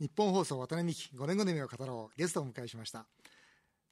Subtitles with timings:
[0.00, 3.06] 日本放送渡辺美希5年後の夢を語ろうゲストをお迎えしました。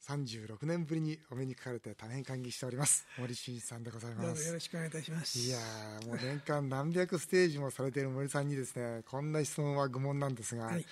[0.07, 3.07] 36年ぶりにお目にかかれて大変感激しております。
[3.19, 4.27] 森進一さんでございます。
[4.27, 5.39] どうぞよろしくお願いいたします。
[5.39, 10.85] いやーもう年間何百ステージもされている森さんにですねこんな質問は愚問なんですが、はい。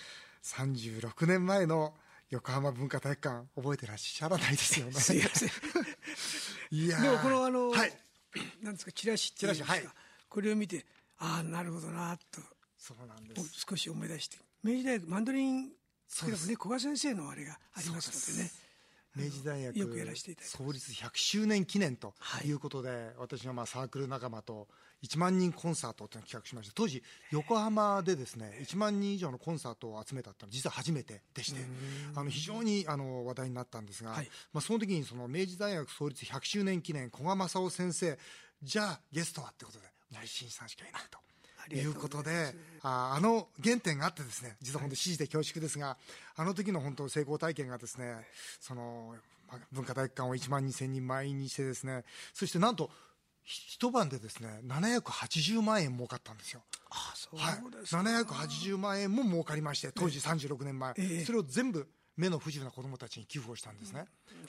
[0.42, 1.92] 36年前の
[2.30, 4.92] 横浜文化体育館覚えてらっしゃらないですよね。
[4.94, 5.50] すいません。
[6.72, 7.92] いやーでもこのあの、はい。
[8.62, 9.72] なんですかチラシっていうんですか？
[9.74, 9.86] はい。
[10.30, 10.86] これを見て
[11.18, 12.40] ああなるほどなと。
[12.78, 13.66] そうなんです。
[13.68, 15.70] 少し思い出して明治大学マンドリン
[16.06, 16.46] そうです。
[16.46, 18.50] クラブね古賀先生のあれがありますのでね。
[19.14, 19.78] 明治大学
[20.40, 24.68] 創立100周年記念とはいいうことで、私のまあサークル仲間と
[25.02, 31.60] 1万人コンサートというのを企画しました当時横浜でですね1万人以上のコンサートを集めたってのは実は初めてでして
[32.14, 34.30] あの非常にあの話題になったんですが、はい。
[34.52, 38.18] まあ、その時にその明治大学創立100周年記念古賀正夫先生
[38.62, 41.18] じゃあゲストはってことで森進一さんしかいないと。
[41.70, 45.96] いううことで、ああの原点があってですね、実は本当、指示で恐縮ですが、
[46.36, 48.26] あの時の本当、成功体験がですね、
[48.60, 49.14] その、
[49.48, 52.90] まあ文化体育館を1万2000人満員にしてですね、そしてなんと、
[53.44, 56.62] ひ一晩でですね、780万円儲かったんですよ。
[56.90, 57.70] ああそうはい。
[57.80, 60.94] ですか、780万円も儲かりまして、当時36年前。
[60.96, 64.04] ええそれを全部、目の不自由な子供たちに寄付をしたんですね。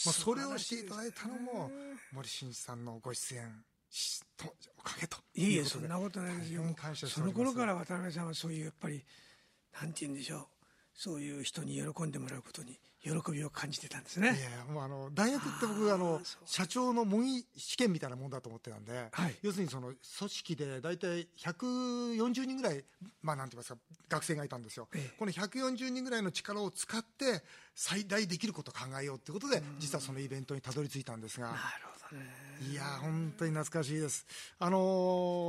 [0.06, 1.72] まあ、それをしていただいたのも、
[2.12, 3.66] 森進一さんのご出演
[4.78, 5.18] おかげと。
[5.36, 6.64] いえいえそんなことないですよ。
[7.08, 9.04] その頃から渡辺さんはそういうやっぱり
[9.82, 10.48] なんて言うんでしょう。
[10.96, 14.38] そういう人に喜んでもらうことに喜びを感じてたんですね。
[14.40, 19.36] いやもうあの大学って僕あの社長の模擬試験みたいなもんだと思ってたんで、はい。
[19.42, 22.84] 要するにその組織で大体140人ぐらい、
[23.22, 25.18] まあ、なんて言いますか学生がいたんですよ、ええ。
[25.18, 27.44] この140人ぐらいの力を使って
[27.76, 31.88] 最大できることを考えようということで実はそのイベントにたどり着いたんですがなるほど。
[31.88, 31.93] ね
[32.72, 34.26] いや本当に懐かしいです。
[34.60, 34.78] あの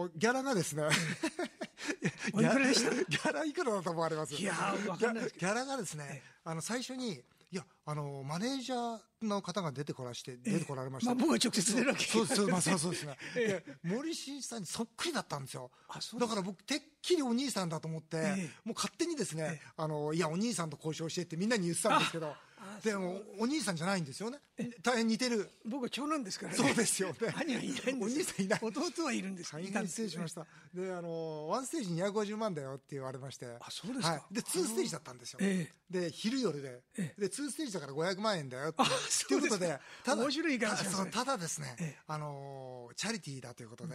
[0.09, 0.85] ーギャラがですね
[2.33, 2.91] おいくらでした？
[3.05, 11.15] ギャラいくらだと思われますいやーわかんないギャラがですね、あの最初に、いや、あのマネージャーの方が出てこらして、出てこられました。
[11.15, 13.19] まあ僕は直接出るわけそうです、そうまあ、そうそうですね。
[13.35, 15.71] で森進一さんにそっくりだったんですよ。
[15.89, 18.51] あそうだから僕、てっきりお兄さんだと思って、ええ。
[18.65, 22.35] もう勝手にですね、あの、いや、お兄さんと交渉してってみんなに言ってたんですけど、
[22.83, 24.39] でも、お兄さんじゃないんですよね。
[24.83, 25.51] 大変似てる。
[25.65, 30.47] 僕は長男ですからねそうですよね兄はいないんですよお兄さんいない弟はいるんです大変失礼しました。
[30.73, 33.47] で、あの、ワンステージ250万だよって言われまして。
[33.61, 34.35] あそうですかはい。
[34.35, 35.39] で、ツーステージだったんですよ。
[35.43, 36.83] えで、昼夜で。
[36.99, 38.83] えで、ツーステージだから500万円だよって。
[38.83, 38.89] あっ
[39.29, 43.95] ていうことでそうですか、面白い言い方しますねたそうただですね、ええあの、チャリティーだということで、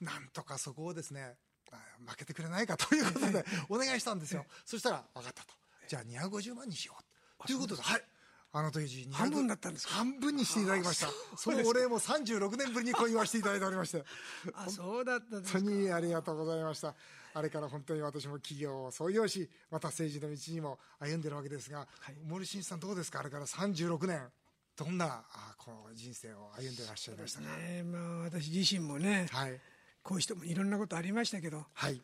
[0.00, 1.36] なんとかそこをですね、
[1.72, 1.76] あ
[2.06, 4.44] 負けてくれないかということで、お願いしたんですよ。
[4.64, 5.54] そしたら、分かったと。
[5.86, 7.46] じゃあ250万にしよう。
[7.46, 8.02] ということで、はい。
[8.50, 9.94] あの時200半分だったんですか？
[9.94, 11.08] 半分にしていただきました。
[11.36, 14.02] そのお礼も36年ぶりにこう言わせていただいておりまして。
[14.54, 16.94] あそうだったんです本当にありがとうございました。
[17.34, 21.86] あれから本当に私も企業を創業し、また政治の道にも歩んでるわけですが、
[22.24, 23.20] 森進一さんどうですか？
[23.20, 24.30] あれから36年。
[24.76, 29.60] どんなあこう人生を歩んでいらっしゃいましたか、ねまあ私自身もね、はい。
[30.04, 32.00] こうしてもいろんなことありましたけどはい。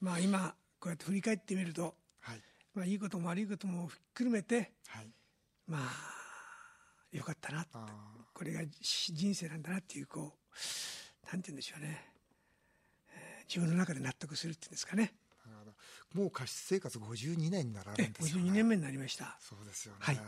[0.00, 2.42] まあ今こうやって振り返ってみるとはい。
[2.74, 5.12] まあいいことも悪いこともひっくるめてはい。
[5.68, 7.66] まあよかったな
[8.34, 12.04] これがし人生なんだなっていうこうなんて言うんでしょうね、
[13.14, 15.14] えー自分の中で納得するっていうんですかね。
[16.14, 18.50] もう歌手生活52年になられえるんですよ、ね。
[18.50, 19.38] 52年目になりました。
[19.40, 19.98] そうですよね。
[20.00, 20.20] はい。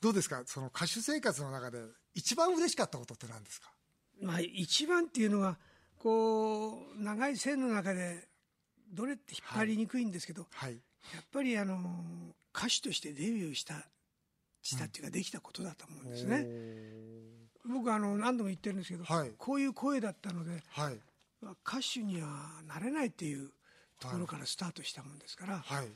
[0.00, 0.42] どうですか？
[0.46, 1.78] その歌手生活の中で
[2.14, 3.70] 一番嬉しかったことって何ですか？
[4.20, 5.58] まあ一番っていうのは
[5.98, 8.28] こう長い線の中で
[8.92, 10.72] どれって引っ張りにくいんですけど、はい。
[11.14, 13.86] やっぱりあの歌手としてデビューした
[14.66, 16.46] したっていうかできたことだと思うんですね、
[17.68, 19.30] 僕あの何度も言ってるんですけど、はい。
[19.38, 20.98] こういう声だったのではい。
[21.40, 22.28] まあ歌手には
[22.66, 23.50] なれないっていう
[24.00, 25.86] ところからスタートしたもんですから、はい。
[25.86, 25.92] ま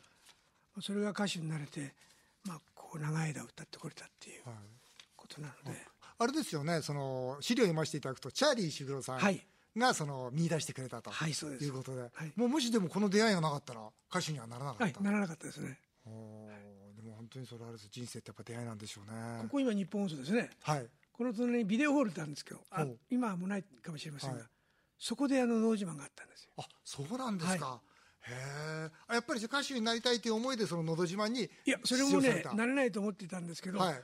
[0.78, 1.94] あそれが歌手になれて、
[2.44, 4.58] まあ、こう長い間歌ってこれたっていうはい。
[5.16, 5.78] ことなので、
[6.18, 9.44] あれですよね、その資料を読ませていただくと、チャーリー石黒さんはい。
[9.76, 12.32] がその見出してくれたと、はいいうことで、はい。
[12.34, 15.78] もうもしでもこの出会いがなかったら、歌手にはならなかった、はい、ならなかったですね
[17.32, 19.42] 当にそれあれです、人生ってやっぱ出会いなんでしょうね。
[19.42, 20.50] ここ今日本放送ですね。
[20.62, 24.46] はい、この隣にビデオホールってあるんですけどあ今はもうないかもしれませんが、はい。
[24.98, 26.50] そこであの「のど自慢」があったんですよ。
[26.58, 27.80] あそうなんですか、
[28.20, 34.02] へえ、あやっぱり歌手になりたいという思いで、そののど自慢にいやそれもねなれないと思っていたんですけど、はい。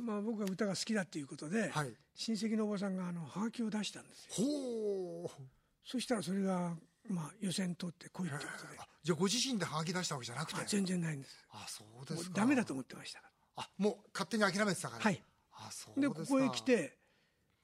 [0.00, 1.94] まあ、僕が歌が好きだっていうことで、はい。
[2.14, 5.42] 親戚のおばさんがあのハガキを出したんですよほう、
[5.84, 6.74] そしたらそれが、
[7.08, 11.44] まあ、予選通って来いってことであじゃあ、ご自身でハガキ出したわけじゃなくて、あ全然ないんです。
[11.50, 13.26] あそうですか、ダメだと思ってましたか
[13.56, 15.22] あもう勝手に諦めてたから、はい。
[15.52, 16.96] あそうでここへ来、て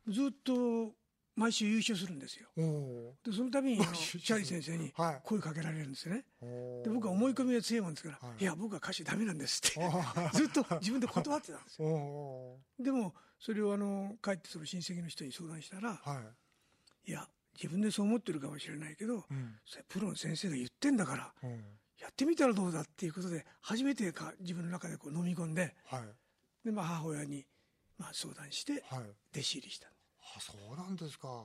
[0.08, 0.92] ずっと
[1.38, 2.48] 毎週優勝するんですよ。
[3.24, 4.92] でその度にあのチャーリー先生に
[5.22, 6.48] 声かけられるんですよね、は
[6.82, 9.78] い、で僕は思い込みが強いもんですから、はい、いや僕は歌手ダメなんですって。
[10.36, 12.58] ずっと自分で断ってたんですよ。
[12.80, 16.32] でもそれをあの帰ってその親戚の人に相談したら、は
[17.06, 17.28] い、いや
[17.60, 21.50] 自分でそう思ってるかもしれないけど、うん、それプロの先生が言ってんだから、うん、
[22.00, 26.02] やってみたらどうだっていうことで初めてか自分の中でこう飲み込んで、はい、
[26.64, 27.44] でまあ母親に
[27.98, 28.84] まあ相談して
[29.32, 29.98] 弟子入りした、はい
[30.36, 31.44] あそうなんですか。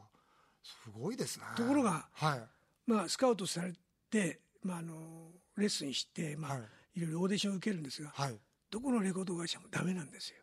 [0.64, 1.46] すごいですね。
[1.56, 2.42] ところが、はい。
[2.86, 3.74] まあ、スカウトされ
[4.10, 6.60] て、まあ、あのレッスンして、まあは
[6.96, 8.36] い、いろいろオーディションを受けるんですが、はい、
[8.70, 10.43] どこのレコード会社もダメなんですよ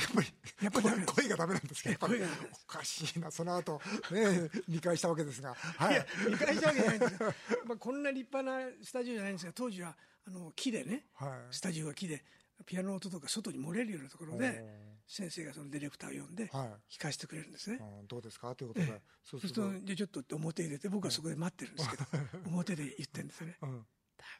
[0.00, 0.26] やっぱり、
[0.62, 2.14] やっぱり声がダメなんですか、やっぱり。
[2.22, 3.80] おかしいな、その後、
[4.10, 5.54] ね、見返したわけですが。
[5.54, 5.94] はい。
[5.94, 7.34] いや、見返したわけじゃないんですよ。
[7.66, 12.24] まあ、こんな立派なスタジオじゃないんですが、当時は、あの、木でね、はい、スタジオが木で、
[12.66, 14.62] ピアノ音とか外に漏れるようなところで、
[15.06, 18.54] 先生がそのディレクターを呼んで弾かせてくれるんですね、はい、どうですか？
[18.54, 19.72] ということで、そうすると。
[19.82, 22.04] じゃちょっとって表入れて僕はそこで待ってるんですけど、
[22.46, 23.86] 表で言ってるんですよね、うん、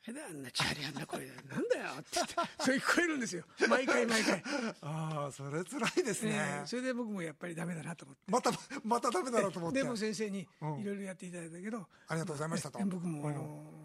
[0.07, 1.27] ダメだあんなチャリあんな声で。
[1.49, 2.35] なんだよって言って。
[2.61, 3.45] それ聞こえるんですよ。
[3.69, 4.43] 毎回毎回。
[4.83, 8.23] ああそれつらいですね、えー、それで僕もやっぱりダメだなと思って。
[8.31, 8.53] また
[8.85, 9.83] またダメだなと思って。
[9.83, 10.47] でも先生にい
[10.85, 12.79] ろいろやっていただいたけど、うん、ありがとうございましたと。
[12.81, 13.81] 僕もあの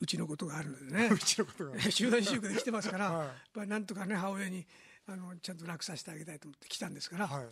[0.00, 1.08] うちのことがあるのでね。
[1.12, 1.80] うちのことが。
[1.90, 4.66] 集団就職で来てますから、はい、やっぱりなんとかね母親に
[5.06, 7.48] あのちゃんと楽させてあげたいと思って来たんですから、はい、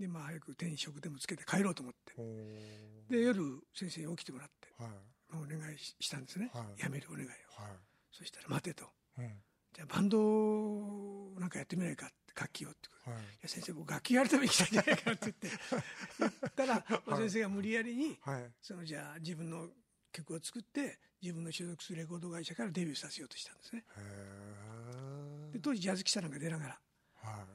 [0.00, 2.14] でまあ早く手に職でもつけて帰ろうと思って。
[3.08, 4.90] で夜先生に起きてもらって、はい。
[4.90, 5.00] まあ、
[5.32, 7.28] お願いしたんですね、はい、辞めるお願いを、
[7.62, 7.72] はい、
[8.12, 8.86] そしたら待てと、
[9.18, 9.42] うん、
[9.72, 15.48] じゃあバンドなんかやってみないか楽器をってこと、はい、いや先生僕楽器やるために来たんじゃないかって言って。
[16.20, 19.68] 言ったら、はい、先生が無理やりに、はい、そのじゃあ自分の
[20.12, 23.84] 曲を作って自分の所属するレコード会社からデビューさせようとしたんですね。
[25.52, 26.80] で当時ジャズ記者なんか出ながら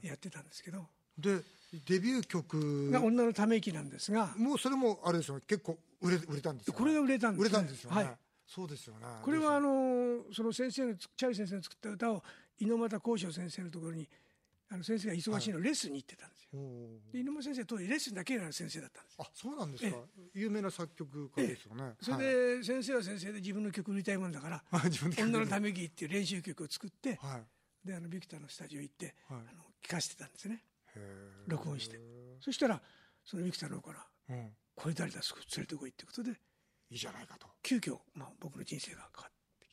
[0.02, 1.42] やってたんですけど、で
[1.86, 4.34] デビュー曲が「女のため息」なんですが。
[4.38, 9.06] もうそれもあれですよ結構売れ売れたんですよ、ね、これが売れたんです、ね、売れたんですよね、はい、そうですよね。
[9.22, 12.24] これはあのその先生のチャーリー先生の作った歌を
[12.60, 14.08] 猪俣幸章先生のところに
[14.70, 16.66] あの先生が忙しいのレッスンに行ってたんですよ、は
[17.14, 19.98] い、猪俣先生当時レッスンだけの先生だったんですあそうなんですか。
[20.34, 21.94] 有名な作曲家ですよね。
[22.02, 22.18] それ
[22.58, 24.64] で先生は先生で自分の曲売りたいもんだから
[25.18, 30.64] 「女のため息」っていう練習曲を作って、はい、であのビクターのスタジオ行って、はい、あの聞かせてたんですね
[31.48, 32.00] 録音して。
[32.42, 32.82] そしたら
[33.24, 36.32] そのビクターの方から「うん、これ誰だすぐ連れてこい」ってことで
[36.90, 37.48] いいじゃないかと。
[37.64, 39.68] 急遽、まあ僕の人生が変わって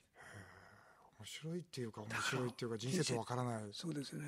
[1.19, 3.63] 面白いっていうか面白いっていうか人生とわからない。
[3.73, 4.25] そうですね。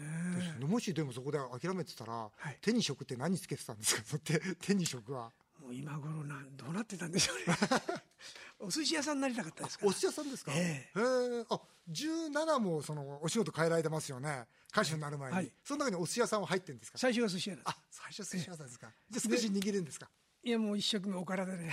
[0.61, 4.19] もしでもそこで諦めてたら、はい、手に職って何つけてたんですか？
[4.23, 5.32] 手手に職は
[5.64, 7.56] もう今頃なんどうなってたんでしょうね。
[8.61, 10.52] お寿司屋さんになりたかったですかお寿司屋さんですか？
[10.55, 10.99] ええ。
[10.99, 14.46] ー、あ17もそのお仕事変えられてますよね。
[14.70, 16.99] 歌手になる前に、はい、その中にお寿司屋さんは入ってるんですか？
[16.99, 20.11] 最初は寿司屋あ最初寿司屋さんですか、じゃあ少し握るんですか？
[20.43, 21.72] いやもう一生懸命お体でね。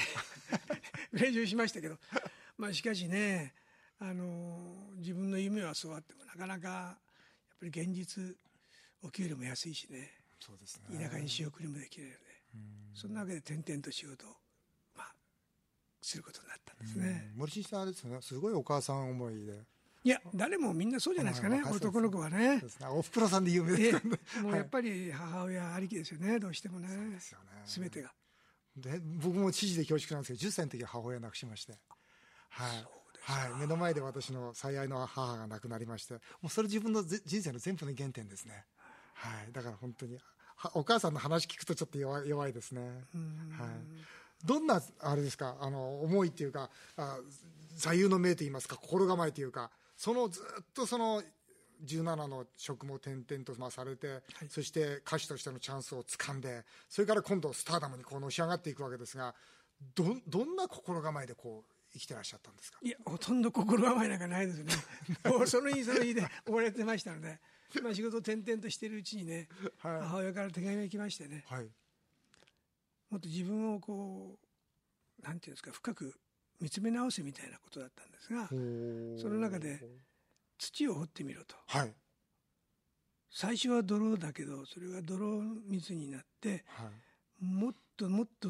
[1.11, 1.99] 練習しましたけど。
[2.57, 3.53] まあしかしね
[3.99, 6.99] あの自分の夢はそうあってもなかなかやっ
[7.59, 8.37] ぱり現実
[9.01, 10.11] お給料も安いしね。
[10.39, 11.03] そうですね。
[11.05, 12.17] 田舎に仕送りもできるので
[12.93, 14.29] そんなわけで転々と仕事を、
[14.95, 15.13] まあ、
[16.01, 17.31] することになったんですね。
[17.35, 18.17] 森さんですね。
[18.21, 19.59] すごいお母さん思いで。
[20.03, 21.61] いや誰もみんなそうじゃないですかね。
[21.63, 22.57] 男の子はね。
[22.57, 22.61] ね。
[22.89, 26.39] おふくろさんで有名ですもうやっぱり母親ありきですよね。
[26.39, 26.87] どうしてもね。
[26.87, 27.45] そうですよね。
[27.65, 28.11] 全てが。
[28.75, 31.73] で僕も知事で恐縮なんですけど10歳の時は母親亡くしまして。
[32.49, 33.01] はい。
[33.23, 36.15] はい、目の前で私の最愛の母が亡くなりまして。
[36.15, 38.65] もうそれ自分の人生の全部の原点ですね、
[39.13, 40.17] はい、だから本当に
[40.73, 43.69] お母さんの話聞くとちょっと弱弱いですね、はい、
[44.45, 45.55] どんなあれですか？
[45.59, 47.17] あの思いっていうかあ
[47.75, 48.75] 座右の銘といいますか？
[48.75, 51.23] 心構えというかそのずっとその
[51.85, 59.33] 17の職も転々とまあされて、はい、そして歌手としてのチャンスをつかんでそれから今度スターダムにこうのし上がっていくわけですが
[59.95, 62.77] どどんな心構えでこう生きてらっしゃったんですか？
[62.83, 64.73] いやほとんど心構えなんかないですね。
[65.25, 67.39] もうその日その日で追われてましたので、
[67.83, 69.47] まあ、仕事を転々としているうちにね、
[69.79, 71.69] はい、母親から手紙が来ましてね、はい、
[73.09, 74.37] もっと自分をこ
[75.21, 76.15] うなんていうんですか深く
[76.59, 79.79] 見つめ直せみたいなことだったんですがその中で
[80.57, 81.93] 土を掘ってみろと、はい、
[83.31, 86.83] 最初は泥だけどそれが泥水になって、は
[87.41, 88.49] い、もっともっと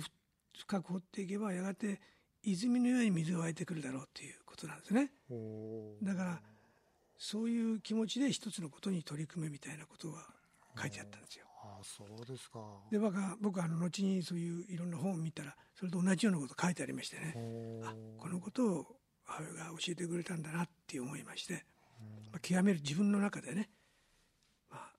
[0.57, 2.01] 深く掘っていけばやがて
[2.43, 5.11] 泉のように水が湧いてくるだろうということなんですね。
[6.01, 6.41] だから
[7.23, 10.25] そういう気持ちで一つのことに取り組めみたいなことが
[10.75, 11.45] 書いてあったんですよ。
[11.63, 12.59] ああそうですか。
[12.89, 17.35] で僕は僕はあの後にそういういろんな本を見たらそれと同じようなこと書いてありましてね。
[17.83, 21.63] あこのことを母親が教えてくれたんだなって思いまして、
[22.31, 23.69] まあ、極める自分の中でね、
[24.71, 24.91] まあ、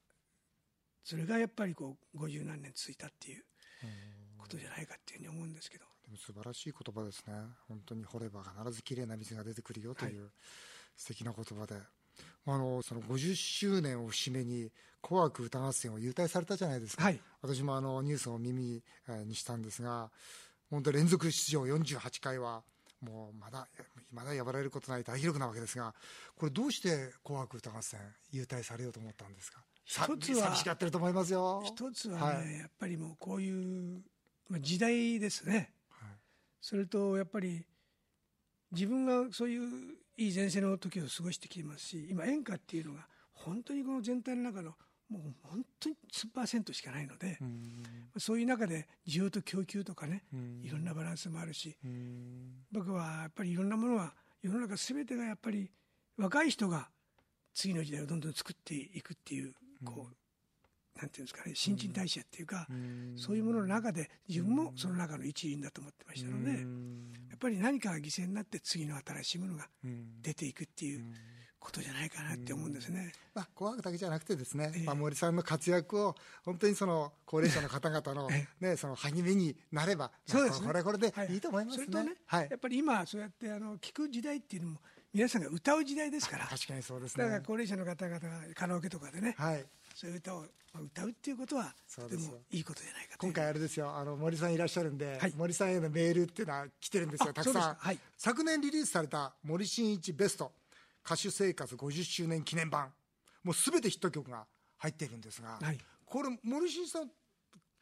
[1.02, 3.42] それがやっぱりこう50何年続いたっていう
[4.38, 5.86] こことじゃないかっていうふうに思うんですけど。
[6.04, 7.34] でも素晴らしい言葉ですね。
[7.66, 10.30] 本当に掘れば必ずきれいな水が出てくるよという、はい、
[10.96, 11.74] 素敵な言葉で
[12.46, 14.70] あのその50周年を節目に
[15.02, 18.82] 「紅白歌合戦」を優待されたじゃないですか、はい、私もあのニュースを耳
[19.26, 20.10] にしたんですが
[20.70, 22.62] 本当連続出場48回は
[23.00, 23.68] もうまだ
[24.12, 25.94] まだ破られることない大記録なわけですが
[26.36, 28.00] これどうして「紅白歌合戦」
[28.30, 29.64] 優待されようと思ったんですか？
[29.84, 31.62] 一つは寂しがってると思いますよ。
[31.64, 34.02] 一つはね、はい、やっぱりもうこういう、
[34.48, 36.10] まあ、時代ですね、はい、
[36.60, 37.66] それとやっぱり
[38.70, 44.74] 自分がそういういい前世の時を過ごしてきてますし今演歌っていうのが本当にこの全体の中の
[45.08, 47.38] もう本当に数パーセントしかないので、
[48.16, 50.24] そういう中で需要と供給とかね、
[50.62, 51.76] いろんなバランスもあるし、
[52.70, 55.70] 僕はやっぱりいろんなものは世の中すべてがやっぱり
[56.16, 56.88] 若い人が
[57.52, 59.52] 次の時代をどんどん作っていくっていう
[59.84, 60.16] こう、
[61.00, 62.66] なんていうんですかね新陳代謝っていうか、
[63.16, 66.56] そういうものの中で自分もその中の一員だと思ってましたので、や
[67.36, 69.66] っぱり何かが犠牲になって次の新しいものが
[70.22, 71.04] 出ていくっていう。
[71.62, 73.12] ことじゃないかなって思うんですね。
[73.34, 78.28] まあ、紅白だけじゃなくてですね、えー、まあ、森さんの活躍を本当にその高齢者の方々の
[78.60, 80.66] ね、その励みになれば、そうですね。
[80.66, 81.84] これこれでいいと思いますね。
[81.86, 84.80] それとね、はい、やっぱり今そうやってあの聞く時代っていうのも
[85.14, 86.46] 皆さんが歌う時代ですから。
[86.46, 87.24] 確かにそうですね。
[87.24, 90.44] だから高齢者の方々がカラオケとかでね、はい、そういう歌を
[90.80, 93.94] 歌うっていうことはとてもいいことじゃないか今回あれですよ。
[93.94, 100.52] あの森さんいらっしゃるんで、はい、森さんへのメールっていうのは来てるんですよたくさん、はい、昨年リリースされた森進一ベスト
[101.04, 102.92] 歌手生活50周年記念版。
[103.44, 104.46] もうすべてヒット曲が
[104.78, 107.10] 入っているんですが、はい、これ森進さん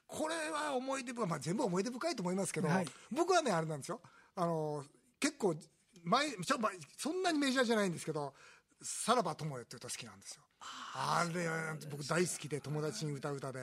[0.07, 4.01] これは思い出深い、まあ、全部思い出深いと思いますけど、はい、僕はねあれなんですよ。
[4.35, 4.85] あの
[5.21, 5.55] 結構
[6.03, 8.33] 前ちょ、まあ、そんなにメジャーじゃないんですけど
[8.83, 10.43] 「さらば友よ」って歌好きなんですよ
[10.95, 11.49] あれ
[11.91, 13.61] 僕大好きで友達に歌う歌で。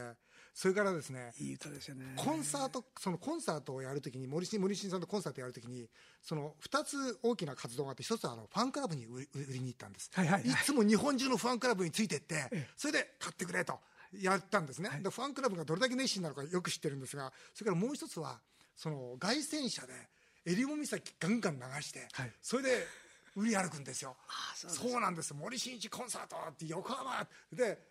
[0.58, 2.13] それからですねいい歌ですよね。
[2.16, 5.88] コンサートそのコンサートをやるときに森進森進さんとコンサートやるときに
[6.24, 10.46] その2つ大きな活動があって1つはあのファンクラブに売りに行ったんです、はいはい、い。
[10.66, 13.80] つも日本中のファンクラブについてってそれで買ってくれと
[14.20, 18.39] やったんですね、はい、でファンクラブがどれだけ熱心なのかよく知ってるんですがそれからもう一つは
[18.75, 19.94] その凱旋車で
[20.44, 22.70] 襟裳岬ガンガン流して、はい、それで
[23.38, 24.17] 売り歩くんですよ。
[24.56, 25.34] そうなんです。
[25.34, 27.88] 森進一コンサートって横浜で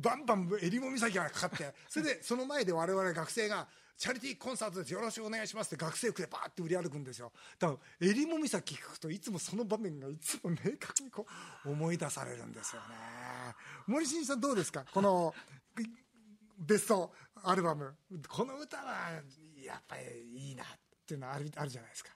[0.00, 3.66] バンバン襟裳岬がかかって それでその前で我々学生が
[3.98, 4.92] チャリティーコンサートです。
[4.92, 7.32] よろしくお願いしますって学生服でバーって売り歩くんですよ。
[7.58, 11.26] だから襟裳岬聞くといつもその場面がいつも明確にこ
[11.64, 12.88] う思い出されるんですよね。
[13.86, 14.84] 森進一さんどうですか？
[14.92, 15.34] この
[16.58, 17.12] ベスト
[17.42, 17.96] アルバム。
[18.28, 19.20] この歌は
[19.56, 20.02] やっぱり
[20.48, 20.66] いいなっ
[21.06, 22.15] ていうのはあるあるじゃないですか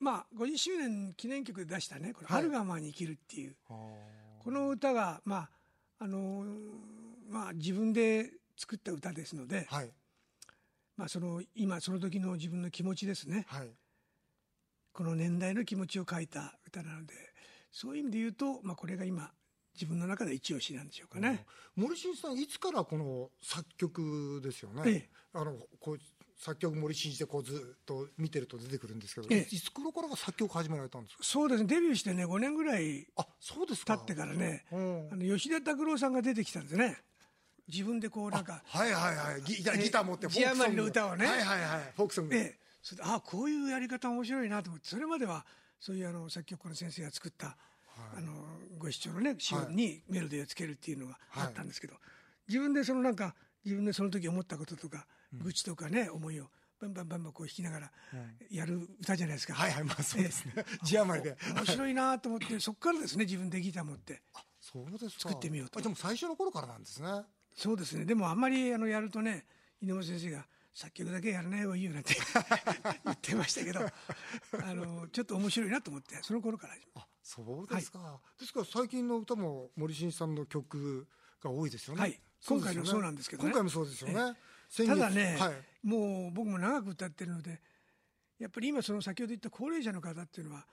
[0.00, 5.50] まあ50周年記念曲で出したね「この春がまに生きる」っていう、はい、この歌がまあ
[5.98, 6.44] あの
[7.28, 9.92] まあ自分で作った歌ですので、はい、
[10.96, 13.70] まあその今その時の自分の気持ちですね、はい、
[14.92, 17.14] この年代の気持ちを書いた歌なので
[17.70, 19.30] そういう意味で言うと、まあ、これが今
[19.74, 21.46] 自分の中で一押しなんでしょうかね。
[21.76, 24.82] 森進さんいつからこの作曲ですよね？
[24.86, 25.98] ええ、あのこう
[26.42, 31.22] 作曲森進一でこうずっと見てると出てくるんですけど、ええ、いつ頃からが作曲始められたんですか？
[31.22, 31.68] そうですね。
[31.68, 36.96] デビューしてね5年ぐらいあそうです経ってからね、うん、あの吉田拓郎さんが出てきたんですね。
[37.68, 39.42] 自分でこうなんかはいはいはい。
[39.42, 40.76] ギギター持ってフォークソング。
[40.76, 41.26] の歌をね。
[41.26, 41.92] はいはいはい。
[41.94, 42.34] フォークソング。
[42.34, 42.58] ええ。
[42.82, 45.44] それであこういうやり方面白いなと思ってそれまでは
[45.78, 47.56] そういうあの作曲家の先生が作った、はい、
[48.16, 48.32] あの
[48.78, 52.02] ご視聴のね詩にメロディーをつけるっていうのがあったんですけど、はい、
[52.48, 57.90] 自分でそのなんか自分でその時思ったこととか、愚痴とかね思いをバンバンバンバンこう弾きながら
[58.50, 60.54] やる歌じゃないですか、はいはいまあそうですね。
[60.82, 61.36] 字余りで。
[61.54, 64.22] 面白いなと思って そこからですね自分でギター持って。
[64.60, 65.80] そうです作ってみようと。
[65.80, 67.08] でも最初の頃からなんですね。
[67.54, 68.04] そうですね。
[68.04, 69.46] でもあんまりあのやるとね
[69.82, 72.14] 井上先生が作曲だけやらない方がいいよなんて
[73.04, 81.06] 言ってましたけどあのちょっと面白いなと思ってその頃からあそうですか、はい、ですから最近の歌も森進一さんの曲
[81.42, 84.36] が多いですよね、はい、今回もそうなんですけど、ね、今回もそうですよね、
[84.76, 87.60] ただね、はい、もう僕も長く歌ってるので
[88.38, 90.66] やっぱり今その先ほど言った高齢者の方っていうのは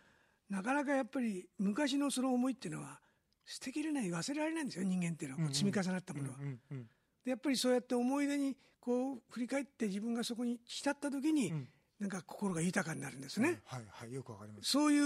[0.50, 3.00] なかなかやっぱり昔のその思いっていうのは
[3.46, 6.36] 捨てきれない忘れられないんですよ人間っていうのは、積み重なったものは。
[7.24, 11.68] でやっぱりそうやって思い出にこう振り返って自分がそこに浸った時に、うん
[12.00, 13.62] なんか心が豊かになるんですね。
[13.66, 14.70] はいはいよくわかります。
[14.70, 15.04] そういう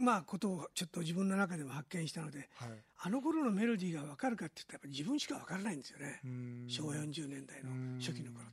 [0.00, 2.68] まあことをちょっと自分の中でも発見したので、はい、
[3.02, 6.20] あの頃のメロディーがわかるかって言ったらやっぱ自分しかわからないんですよね。
[6.66, 8.46] 昭和40年代の初期の頃。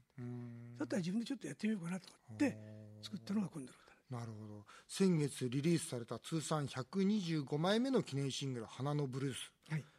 [0.77, 2.57] だったら自分でちょっとやってみようかなと思って
[3.01, 3.73] 作ったのが今度の
[4.09, 4.19] 歌。
[4.19, 4.65] なるほど。
[4.87, 9.51] 先月リリースされた通算125枚目の記念シングル花のブルース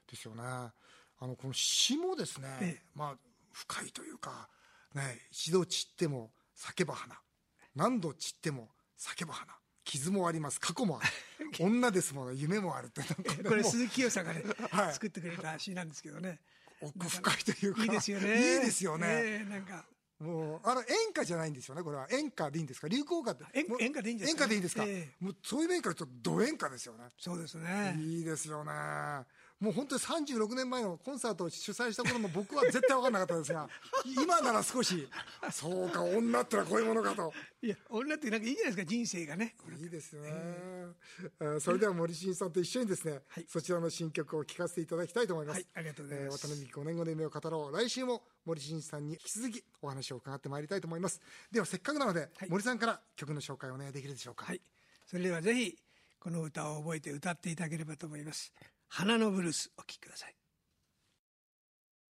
[0.08, 0.42] ですよね。
[0.42, 0.72] は
[1.20, 3.14] い、あのこの詩もですね、ええ、まあ
[3.50, 4.48] 深いというか
[4.94, 7.18] ね一度散っても叫ば花
[7.74, 9.52] 何度散っても叫ば花。
[9.84, 10.60] 傷もあります。
[10.60, 11.10] 過去もある。
[11.58, 12.32] 女ですもの。
[12.32, 13.02] 夢もあるって。
[13.42, 16.40] これ鈴木清さんがね、はい、作ってくれた詩なんですけどね。
[16.80, 17.82] 奥深いというか。
[17.82, 18.54] いいですよね。
[18.54, 19.84] いいですよね、えー、なんか。
[20.20, 22.06] もうあの演歌じゃないんですよねこれは。
[22.10, 22.86] 演歌でいいんですか？
[22.86, 23.44] 流行歌って。
[23.54, 27.08] 演歌でいいんですか、演歌でいいんですか、えー、もうそういう面からちょっとド演歌ですよね。
[27.18, 27.96] そうですね。
[27.98, 28.70] いいですよね
[29.62, 33.68] もう本当に36年前のコンサートを主催した頃の僕は絶対分かんなかったですが
[34.04, 35.08] 今なら少し
[35.52, 37.32] そうか女ってのはこういうものかと。
[37.62, 39.54] いや女ってなんかいいじゃないですか人生がね。
[39.80, 47.76] いいですね、えー、それでは森進さんと一緒にですね、はい、そちらの新曲を聴かせていただきたいと思います、はい、ありがとうございます、えー、渡辺美5年後の夢を語ろう。
[47.76, 51.20] 来週も森進さんに引き続きお話を伺ってまいりたいと思います。
[51.52, 54.46] ではせっかくなので、はい、森さんから曲の紹介をお願いできるでしょうか。
[54.46, 54.60] はい。
[55.06, 55.78] それではぜひ
[56.18, 58.52] この歌を覚えて歌っていただければと思います
[58.94, 60.41] 花のブルースお聴きください。